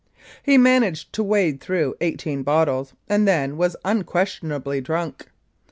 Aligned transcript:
He 0.41 0.57
managed 0.57 1.13
to 1.13 1.21
wade 1.23 1.61
through 1.61 1.93
eighteen 2.01 2.41
bottles, 2.41 2.95
and 3.07 3.27
then 3.27 3.55
was 3.55 3.75
unquestionably 3.85 4.81
drunk. 4.81 5.29